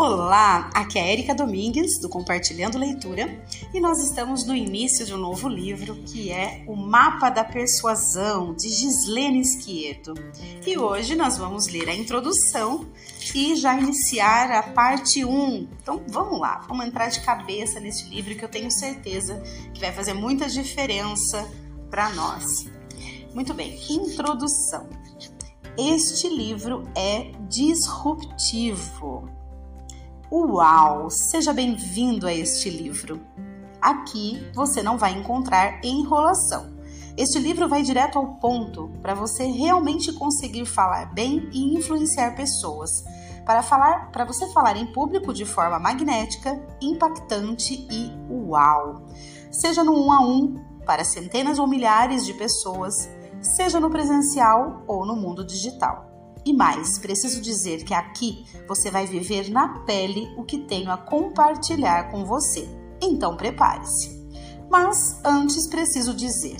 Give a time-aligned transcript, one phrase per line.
[0.00, 5.16] Olá, aqui é Erika Domingues do Compartilhando Leitura e nós estamos no início de um
[5.18, 10.14] novo livro que é O Mapa da Persuasão de Gislene Esquieto.
[10.64, 12.86] E hoje nós vamos ler a introdução
[13.34, 15.68] e já iniciar a parte 1.
[15.82, 19.42] Então vamos lá, vamos entrar de cabeça nesse livro que eu tenho certeza
[19.74, 21.44] que vai fazer muita diferença
[21.90, 22.70] para nós.
[23.34, 24.88] Muito bem, introdução.
[25.76, 29.36] Este livro é disruptivo.
[30.30, 31.08] Uau!
[31.08, 33.18] Seja bem-vindo a este livro.
[33.80, 36.76] Aqui você não vai encontrar enrolação.
[37.16, 43.02] Este livro vai direto ao ponto para você realmente conseguir falar bem e influenciar pessoas.
[43.46, 49.06] Para falar, para você falar em público de forma magnética, impactante e uau.
[49.50, 53.08] Seja no um a um, para centenas ou milhares de pessoas,
[53.40, 56.17] seja no presencial ou no mundo digital.
[56.44, 60.96] E mais, preciso dizer que aqui você vai viver na pele o que tenho a
[60.96, 62.68] compartilhar com você.
[63.02, 64.18] Então prepare-se.
[64.70, 66.58] Mas antes preciso dizer: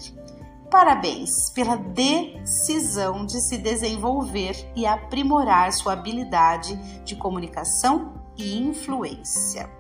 [0.71, 9.71] parabéns pela decisão de se desenvolver e aprimorar sua habilidade de comunicação e influência.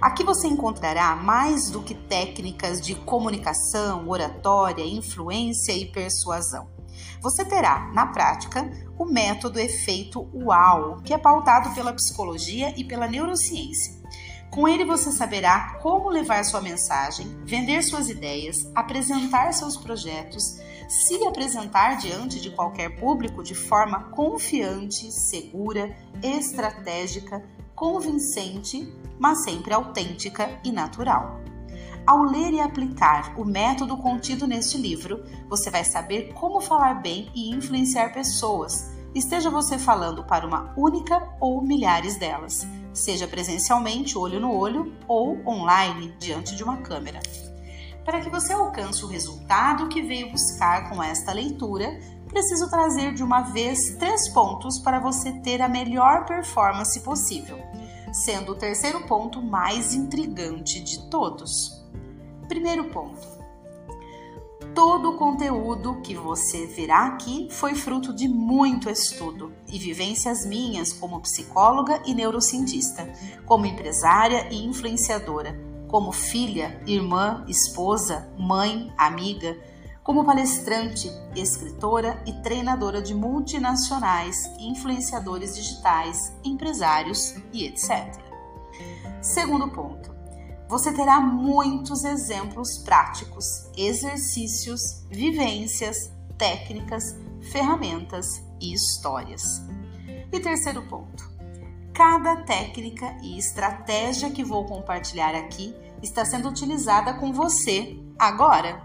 [0.00, 6.68] Aqui você encontrará mais do que técnicas de comunicação, oratória, influência e persuasão.
[7.20, 13.08] Você terá, na prática, o método efeito UAU, que é pautado pela psicologia e pela
[13.08, 14.00] neurociência.
[14.50, 21.26] Com ele você saberá como levar sua mensagem, vender suas ideias, apresentar seus projetos, se
[21.26, 27.42] apresentar diante de qualquer público de forma confiante, segura, estratégica,
[27.74, 31.40] convincente mas sempre autêntica e natural.
[32.06, 37.30] Ao ler e aplicar o método contido neste livro, você vai saber como falar bem
[37.34, 44.40] e influenciar pessoas, esteja você falando para uma única ou milhares delas, seja presencialmente, olho
[44.40, 47.20] no olho, ou online, diante de uma câmera.
[48.04, 53.22] Para que você alcance o resultado que veio buscar com esta leitura, preciso trazer de
[53.22, 57.58] uma vez três pontos para você ter a melhor performance possível
[58.12, 61.81] sendo o terceiro ponto mais intrigante de todos.
[62.48, 63.26] Primeiro ponto:
[64.74, 70.92] todo o conteúdo que você verá aqui foi fruto de muito estudo e vivências minhas
[70.92, 73.10] como psicóloga e neurocientista,
[73.46, 75.58] como empresária e influenciadora,
[75.88, 79.56] como filha, irmã, esposa, mãe, amiga
[80.02, 88.20] como palestrante, escritora e treinadora de multinacionais, influenciadores digitais, empresários e etc.
[89.20, 90.11] Segundo ponto,
[90.72, 93.44] você terá muitos exemplos práticos,
[93.76, 97.14] exercícios, vivências, técnicas,
[97.52, 99.60] ferramentas e histórias.
[100.32, 101.30] E terceiro ponto,
[101.92, 108.82] cada técnica e estratégia que vou compartilhar aqui está sendo utilizada com você agora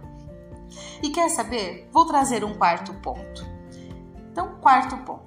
[1.02, 1.90] e quer saber?
[1.94, 3.48] Vou trazer um quarto ponto.
[4.30, 5.27] Então, quarto ponto.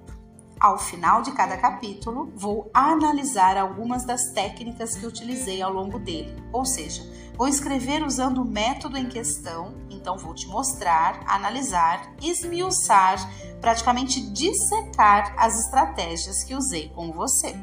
[0.61, 6.37] Ao final de cada capítulo, vou analisar algumas das técnicas que utilizei ao longo dele,
[6.53, 7.03] ou seja,
[7.35, 13.17] vou escrever usando o método em questão, então vou te mostrar, analisar, esmiuçar,
[13.59, 17.57] praticamente dissecar as estratégias que usei com você.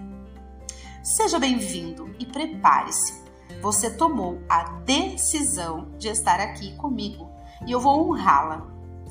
[1.04, 3.14] Seja bem-vindo e prepare-se.
[3.62, 7.30] Você tomou a decisão de estar aqui comigo
[7.68, 8.66] e eu vou honrá-la.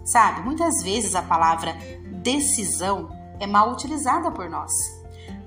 [0.05, 1.77] Sabe, muitas vezes a palavra
[2.21, 4.73] decisão é mal utilizada por nós.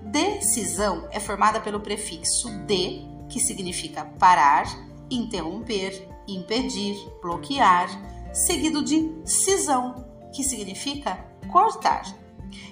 [0.03, 4.65] Decisão é formada pelo prefixo de, que significa parar,
[5.09, 7.89] interromper, impedir, bloquear,
[8.33, 12.03] seguido de cisão, que significa cortar.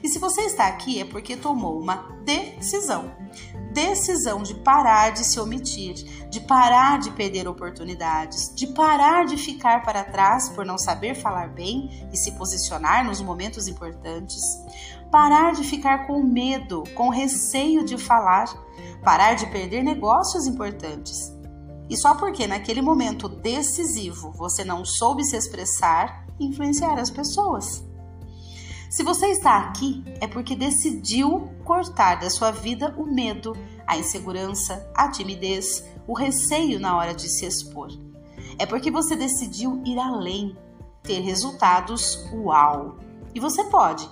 [0.02, 3.12] E se você está aqui é porque tomou uma decisão
[3.78, 5.94] decisão de parar de se omitir,
[6.32, 11.50] de parar de perder oportunidades, de parar de ficar para trás por não saber falar
[11.50, 14.42] bem e se posicionar nos momentos importantes,
[15.12, 18.46] parar de ficar com medo, com receio de falar,
[19.04, 21.34] parar de perder negócios importantes.
[21.90, 27.86] E só porque naquele momento decisivo você não soube se expressar, influenciar as pessoas.
[28.90, 33.54] Se você está aqui, é porque decidiu cortar da sua vida o medo,
[33.86, 37.90] a insegurança, a timidez, o receio na hora de se expor.
[38.58, 40.58] É porque você decidiu ir além,
[41.04, 42.98] ter resultados uau.
[43.36, 44.10] E você pode.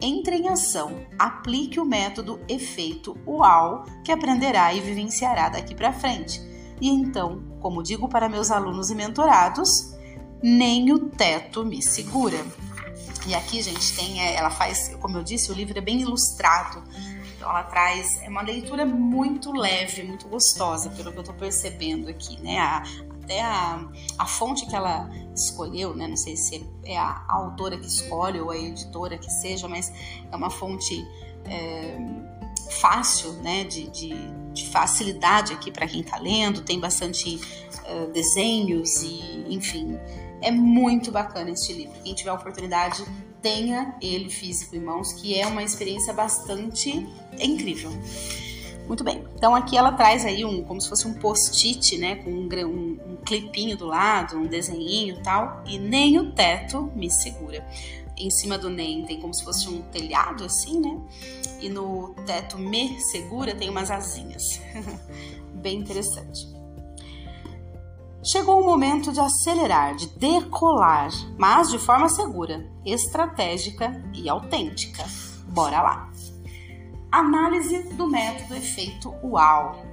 [0.00, 6.40] Entre em ação, aplique o método efeito uau que aprenderá e vivenciará daqui para frente.
[6.80, 9.94] E então, como digo para meus alunos e mentorados,
[10.42, 12.42] nem o teto me segura.
[13.26, 16.82] E aqui, gente, tem, é, ela faz, como eu disse, o livro é bem ilustrado.
[17.36, 22.08] Então ela traz é uma leitura muito leve, muito gostosa, pelo que eu estou percebendo
[22.08, 22.58] aqui, né?
[22.58, 22.82] A,
[23.30, 23.88] até a,
[24.18, 26.08] a fonte que ela escolheu, né?
[26.08, 29.92] Não sei se é a, autora que escolhe ou a editora que seja, mas
[30.30, 31.06] é uma fonte
[31.44, 31.96] é,
[32.80, 33.62] fácil, né?
[33.62, 34.12] De, de,
[34.52, 37.40] de facilidade aqui para quem está lendo, tem bastante
[37.84, 39.96] é, desenhos e, enfim,
[40.42, 41.94] é muito bacana este livro.
[42.02, 43.04] Quem tiver oportunidade,
[43.40, 47.06] tenha ele físico em mãos, que é uma experiência bastante
[47.38, 47.92] incrível.
[48.90, 52.28] Muito bem, então aqui ela traz aí um, como se fosse um post-it, né, com
[52.28, 57.08] um, um, um clipinho do lado, um desenhinho e tal, e nem o teto me
[57.08, 57.64] segura.
[58.16, 61.00] Em cima do NEM tem como se fosse um telhado assim, né,
[61.60, 64.60] e no teto me segura tem umas asinhas.
[65.54, 66.48] Bem interessante.
[68.24, 75.04] Chegou o momento de acelerar, de decolar, mas de forma segura, estratégica e autêntica.
[75.46, 76.09] Bora lá!
[77.12, 79.84] Análise do método efeito UAU.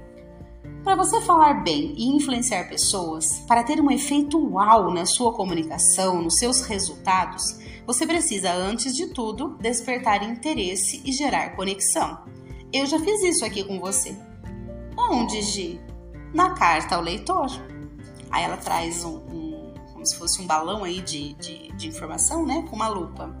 [0.84, 6.22] Para você falar bem e influenciar pessoas, para ter um efeito UAU na sua comunicação,
[6.22, 12.22] nos seus resultados, você precisa, antes de tudo, despertar interesse e gerar conexão.
[12.72, 14.16] Eu já fiz isso aqui com você.
[14.96, 15.80] Onde, Gi?
[16.32, 17.48] Na carta ao leitor.
[18.30, 22.46] Aí ela traz um, um como se fosse um balão aí de, de, de informação,
[22.46, 22.64] né?
[22.70, 23.34] Com uma lupa.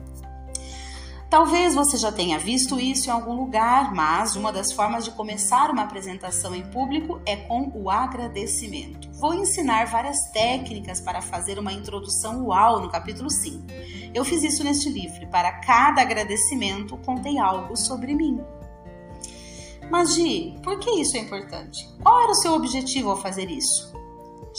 [1.30, 5.70] Talvez você já tenha visto isso em algum lugar, mas uma das formas de começar
[5.70, 9.10] uma apresentação em público é com o agradecimento.
[9.12, 13.66] Vou ensinar várias técnicas para fazer uma introdução uau no capítulo 5.
[14.14, 18.40] Eu fiz isso neste livro e para cada agradecimento contei algo sobre mim.
[19.90, 21.86] Mas, Gi, por que isso é importante?
[22.02, 23.92] Qual era o seu objetivo ao fazer isso?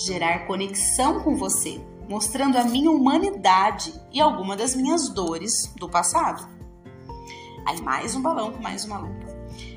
[0.06, 6.59] Gerar conexão com você, mostrando a minha humanidade e alguma das minhas dores do passado.
[7.66, 9.28] Aí mais um balão com mais uma lupa.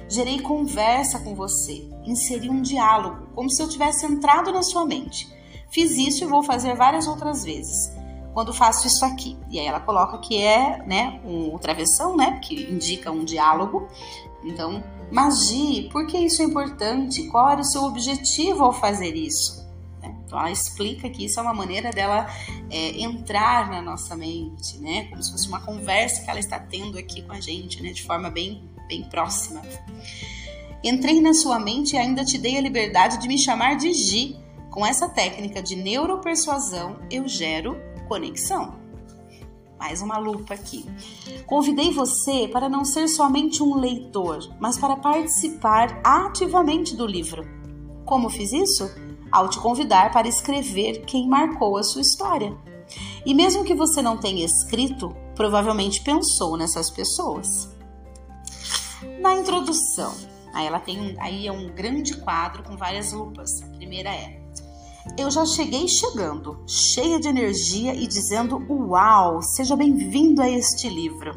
[0.08, 5.32] Gerei conversa com você, inseri um diálogo, como se eu tivesse entrado na sua mente.
[5.70, 7.93] Fiz isso e vou fazer várias outras vezes.
[8.34, 12.70] Quando faço isso aqui, e aí ela coloca que é, né, um travessão, né, que
[12.70, 13.88] indica um diálogo.
[14.44, 17.29] Então, magia, por que isso é importante?
[17.29, 19.62] Qual era o seu objetivo ao fazer isso?
[20.32, 22.26] Então ela explica que isso é uma maneira dela
[22.70, 25.05] é, entrar na nossa mente, né?
[25.11, 27.90] Como se fosse uma conversa que ela está tendo aqui com a gente, né?
[27.90, 29.61] De forma bem, bem próxima.
[30.82, 34.40] Entrei na sua mente e ainda te dei a liberdade de me chamar de Gi.
[34.70, 37.76] Com essa técnica de neuropersuasão, eu gero
[38.08, 38.81] conexão.
[39.79, 40.87] Mais uma lupa aqui.
[41.44, 47.46] Convidei você para não ser somente um leitor, mas para participar ativamente do livro.
[48.06, 49.12] Como fiz isso?
[49.32, 52.55] Ao te convidar para escrever quem marcou a sua história.
[53.25, 57.70] E mesmo que você não tenha escrito, provavelmente pensou nessas pessoas.
[59.20, 60.14] Na introdução,
[60.52, 63.62] aí ela tem aí é um grande quadro com várias lupas.
[63.62, 64.40] A primeira é:
[65.17, 71.32] Eu já cheguei chegando, cheia de energia e dizendo: "Uau, seja bem-vindo a este livro".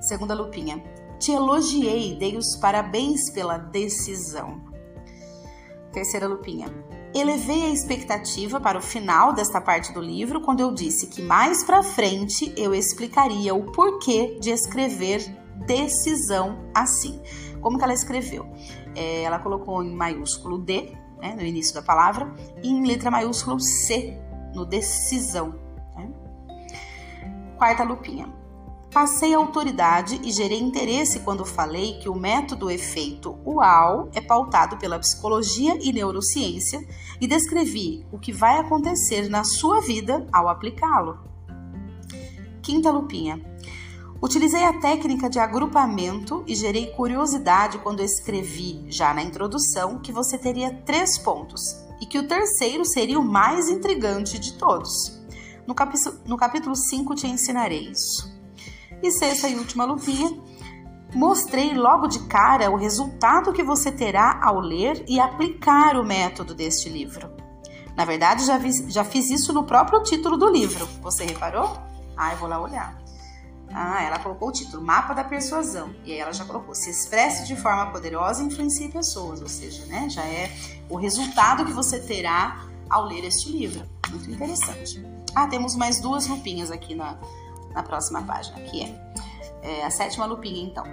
[0.00, 0.82] Segunda lupinha:
[1.18, 4.73] Te elogiei, dei os parabéns pela decisão.
[5.94, 6.66] Terceira lupinha.
[7.14, 11.62] Elevei a expectativa para o final desta parte do livro quando eu disse que mais
[11.62, 15.24] para frente eu explicaria o porquê de escrever
[15.64, 17.22] decisão assim.
[17.60, 18.44] Como que ela escreveu?
[18.96, 23.60] É, ela colocou em maiúsculo D, né, no início da palavra, e em letra maiúsculo
[23.60, 24.20] C,
[24.52, 25.54] no decisão.
[25.96, 26.10] Né?
[27.56, 28.28] Quarta lupinha.
[28.94, 35.00] Passei autoridade e gerei interesse quando falei que o método efeito UAU é pautado pela
[35.00, 36.80] psicologia e neurociência
[37.20, 41.18] e descrevi o que vai acontecer na sua vida ao aplicá-lo.
[42.62, 43.44] Quinta lupinha.
[44.22, 50.38] Utilizei a técnica de agrupamento e gerei curiosidade quando escrevi, já na introdução, que você
[50.38, 55.20] teria três pontos e que o terceiro seria o mais intrigante de todos.
[55.66, 55.74] No,
[56.26, 58.43] no capítulo 5 te ensinarei isso.
[59.04, 60.30] E sexta e última lupinha,
[61.14, 66.54] mostrei logo de cara o resultado que você terá ao ler e aplicar o método
[66.54, 67.30] deste livro.
[67.94, 70.88] Na verdade, já, vi, já fiz isso no próprio título do livro.
[71.02, 71.76] Você reparou?
[72.16, 72.98] Ah, eu vou lá olhar.
[73.74, 75.94] Ah, ela colocou o título Mapa da Persuasão.
[76.02, 79.42] E aí ela já colocou Se expresse de forma poderosa e influencie pessoas.
[79.42, 80.50] Ou seja, né, já é
[80.88, 83.84] o resultado que você terá ao ler este livro.
[84.08, 85.04] Muito interessante.
[85.34, 87.18] Ah, temos mais duas lupinhas aqui na,
[87.74, 89.00] na próxima página, que é,
[89.62, 90.84] é a sétima lupinha, então.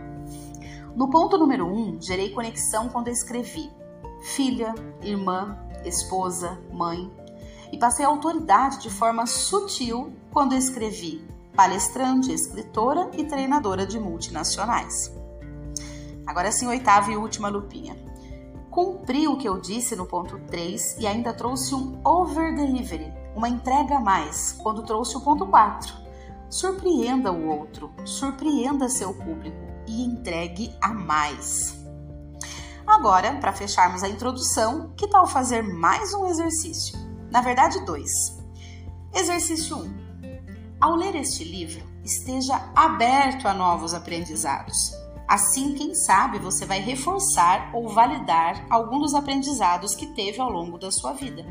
[0.96, 3.72] No ponto número 1, um, gerei conexão quando escrevi
[4.22, 7.10] filha, irmã, esposa, mãe,
[7.72, 15.12] e passei autoridade de forma sutil quando escrevi palestrante, escritora e treinadora de multinacionais.
[16.26, 17.96] Agora sim, oitava e última lupinha.
[18.70, 23.50] Cumpri o que eu disse no ponto 3 e ainda trouxe um over delivery, uma
[23.50, 25.94] entrega a mais, quando trouxe o ponto 4.
[26.52, 31.80] Surpreenda o outro, surpreenda seu público e entregue a mais.
[32.86, 37.00] Agora, para fecharmos a introdução, que tal fazer mais um exercício?
[37.32, 38.38] Na verdade, dois.
[39.14, 40.78] Exercício 1.
[40.82, 44.92] Ao ler este livro, esteja aberto a novos aprendizados.
[45.32, 50.78] Assim, quem sabe, você vai reforçar ou validar algum dos aprendizados que teve ao longo
[50.78, 51.46] da sua vida.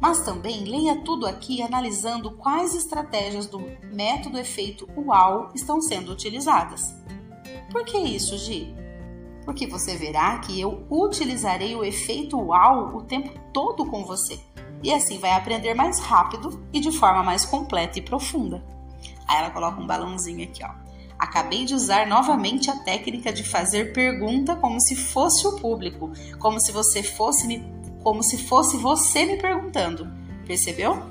[0.00, 3.58] Mas também leia tudo aqui analisando quais estratégias do
[3.92, 6.94] método efeito UAU estão sendo utilizadas.
[7.72, 8.72] Por que isso, Gi?
[9.44, 14.38] Porque você verá que eu utilizarei o efeito UAU o tempo todo com você.
[14.80, 18.64] E assim vai aprender mais rápido e de forma mais completa e profunda.
[19.26, 20.87] Aí ela coloca um balãozinho aqui, ó.
[21.18, 26.60] Acabei de usar novamente a técnica de fazer pergunta como se fosse o público, como
[26.60, 27.64] se você fosse me,
[28.02, 30.08] como se fosse você me perguntando.
[30.46, 31.02] Percebeu?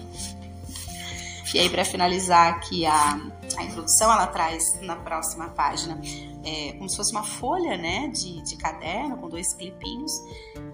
[1.53, 3.19] E aí, para finalizar aqui a,
[3.57, 5.99] a introdução, ela traz na próxima página
[6.43, 10.11] é, como se fosse uma folha né, de, de caderno com dois clipinhos.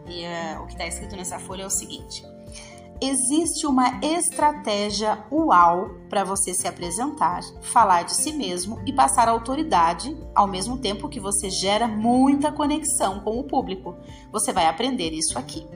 [0.08, 2.24] E uh, o que está escrito nessa folha é o seguinte:
[3.10, 10.16] existe uma estratégia UAU para você se apresentar, falar de si mesmo e passar autoridade,
[10.34, 13.96] ao mesmo tempo que você gera muita conexão com o público.
[14.32, 15.68] Você vai aprender isso aqui.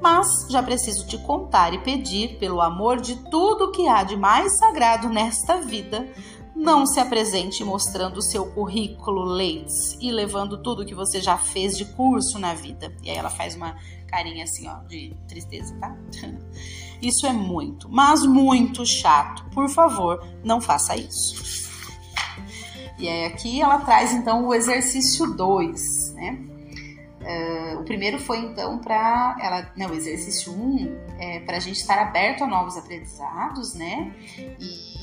[0.00, 4.58] Mas já preciso te contar e pedir, pelo amor de tudo que há de mais
[4.58, 6.06] sagrado nesta vida,
[6.54, 11.76] não se apresente mostrando o seu currículo Leitz e levando tudo que você já fez
[11.76, 12.94] de curso na vida.
[13.02, 15.96] E aí ela faz uma carinha assim, ó, de tristeza, tá?
[17.02, 19.44] Isso é muito, mas muito chato.
[19.50, 21.70] Por favor, não faça isso.
[22.98, 26.38] E aí aqui ela traz então o exercício 2, né?
[27.20, 31.60] Uh, o primeiro foi então para ela, não, o exercício 1 um, é para a
[31.60, 34.14] gente estar aberto a novos aprendizados, né?
[34.60, 34.93] E,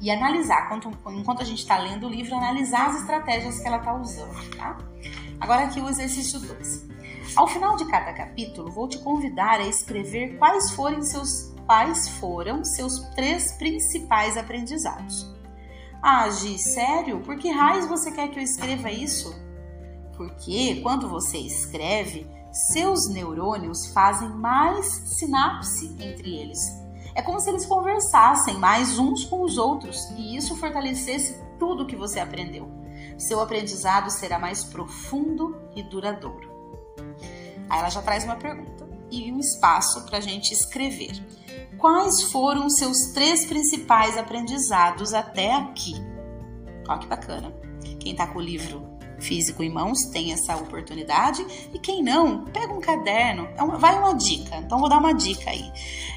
[0.00, 0.68] e analisar,
[1.10, 4.76] enquanto, a gente está lendo o livro, analisar as estratégias que ela está usando, tá?
[5.40, 6.88] Agora aqui o exercício 2.
[7.34, 12.64] Ao final de cada capítulo, vou te convidar a escrever quais foram seus, quais foram
[12.64, 15.34] seus três principais aprendizados.
[16.02, 17.20] Ah, Gi, sério?
[17.20, 19.34] Por que raios você quer que eu escreva isso?
[20.16, 22.26] Porque quando você escreve,
[22.72, 24.86] seus neurônios fazem mais
[25.18, 26.85] sinapse entre eles.
[27.16, 31.96] É como se eles conversassem mais uns com os outros e isso fortalecesse tudo que
[31.96, 32.70] você aprendeu.
[33.16, 36.54] Seu aprendizado será mais profundo e duradouro.
[37.70, 41.12] Aí ela já traz uma pergunta e um espaço para a gente escrever.
[41.78, 45.94] Quais foram os seus três principais aprendizados até aqui?
[46.86, 47.50] Olha que bacana.
[47.98, 52.72] Quem está com o livro físico em mãos tem essa oportunidade e quem não, pega
[52.72, 53.48] um caderno.
[53.56, 54.56] É uma, vai uma dica.
[54.56, 55.70] Então vou dar uma dica aí.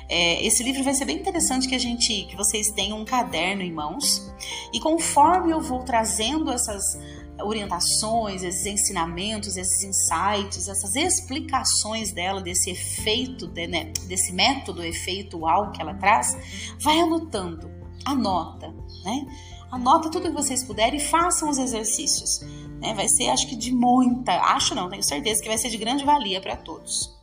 [0.07, 3.61] É, esse livro vai ser bem interessante que a gente, que vocês tenham um caderno
[3.61, 4.31] em mãos
[4.73, 6.97] e conforme eu vou trazendo essas
[7.43, 15.81] orientações, esses ensinamentos, esses insights, essas explicações dela desse efeito, né, desse método efeitual que
[15.81, 16.35] ela traz,
[16.79, 17.71] vai anotando,
[18.05, 18.67] anota,
[19.03, 19.25] né?
[19.71, 22.39] Anota tudo que vocês puderem e façam os exercícios.
[22.79, 22.93] Né?
[22.93, 26.05] Vai ser, acho que de muita, acho não, tenho certeza que vai ser de grande
[26.05, 27.17] valia para todos.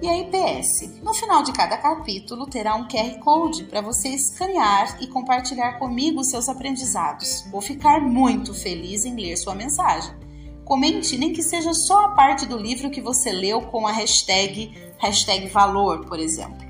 [0.00, 4.96] E aí, PS, no final de cada capítulo terá um QR Code para você escanear
[5.02, 7.44] e compartilhar comigo seus aprendizados.
[7.50, 10.14] Vou ficar muito feliz em ler sua mensagem.
[10.64, 14.72] Comente, nem que seja só a parte do livro que você leu com a hashtag,
[14.98, 16.64] hashtag valor, por exemplo.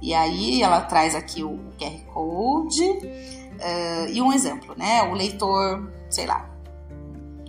[0.00, 5.02] E aí ela traz aqui o QR Code uh, e um exemplo, né?
[5.10, 6.50] O leitor, sei lá,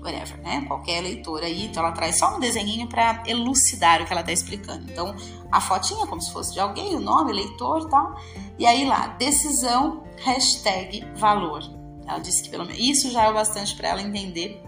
[0.02, 0.64] whatever, né?
[0.68, 4.32] Qualquer leitor aí, então ela traz só um desenhinho para elucidar o que ela está
[4.32, 4.90] explicando.
[4.90, 5.16] Então,
[5.52, 8.16] a fotinha como se fosse de alguém, o nome, leitor, tal.
[8.58, 11.62] E aí lá, decisão, hashtag valor.
[12.08, 14.62] Ela disse que pelo menos isso já é bastante para ela entender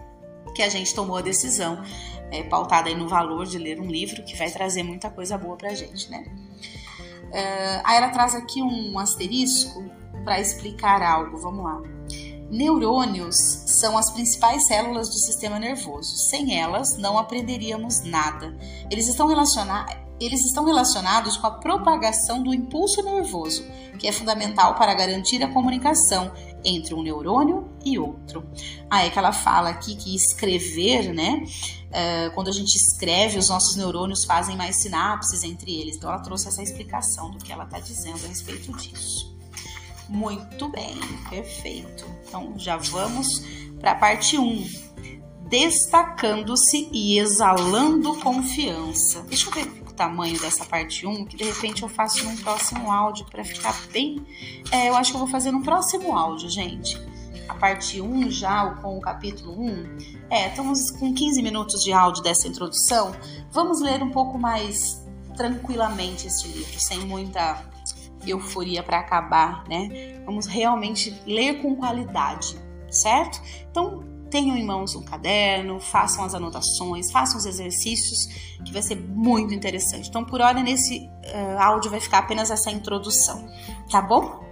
[0.54, 1.82] que a gente tomou a decisão
[2.30, 5.56] é, pautada aí no valor de ler um livro que vai trazer muita coisa boa
[5.56, 6.24] para a gente, né?
[7.24, 9.84] Uh, aí ela traz aqui um asterisco
[10.22, 11.36] para explicar algo.
[11.36, 11.93] Vamos lá.
[12.50, 13.36] Neurônios
[13.66, 16.16] são as principais células do sistema nervoso.
[16.16, 18.56] Sem elas, não aprenderíamos nada.
[18.90, 19.86] Eles estão, relaciona
[20.20, 23.64] eles estão relacionados com a propagação do impulso nervoso,
[23.98, 26.32] que é fundamental para garantir a comunicação
[26.64, 28.46] entre um neurônio e outro.
[28.88, 31.42] Aí é que ela fala aqui que escrever, né?
[31.88, 35.96] Uh, quando a gente escreve, os nossos neurônios fazem mais sinapses entre eles.
[35.96, 39.33] Então ela trouxe essa explicação do que ela está dizendo a respeito disso.
[40.08, 40.98] Muito bem,
[41.30, 42.04] perfeito.
[42.26, 43.42] Então já vamos
[43.80, 44.84] para a parte 1.
[45.48, 49.20] destacando-se e exalando confiança.
[49.22, 52.90] Deixa eu ver o tamanho dessa parte 1, que de repente eu faço num próximo
[52.90, 54.26] áudio para ficar bem.
[54.70, 57.00] É, eu acho que eu vou fazer num próximo áudio, gente.
[57.48, 59.98] A parte 1 já, com o capítulo 1.
[60.30, 63.14] É, estamos com 15 minutos de áudio dessa introdução.
[63.52, 65.04] Vamos ler um pouco mais
[65.36, 67.62] tranquilamente este livro, sem muita
[68.30, 70.20] euforia para acabar, né?
[70.24, 72.56] Vamos realmente ler com qualidade,
[72.90, 73.40] certo?
[73.70, 78.26] Então, tenham em mãos um caderno, façam as anotações, façam os exercícios,
[78.64, 80.08] que vai ser muito interessante.
[80.08, 83.48] Então, por hora, nesse uh, áudio vai ficar apenas essa introdução,
[83.90, 84.43] tá bom?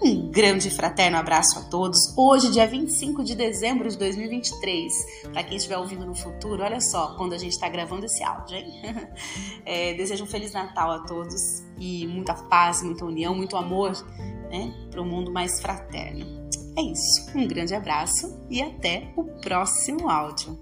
[0.00, 2.14] Um grande fraterno abraço a todos.
[2.16, 4.92] Hoje, dia 25 de dezembro de 2023.
[5.32, 8.56] Para quem estiver ouvindo no futuro, olha só quando a gente está gravando esse áudio,
[8.56, 8.82] hein?
[9.64, 13.92] É, desejo um Feliz Natal a todos e muita paz, muita união, muito amor
[14.48, 16.46] né, para um mundo mais fraterno.
[16.78, 17.30] É isso.
[17.34, 20.58] Um grande abraço e até o próximo áudio.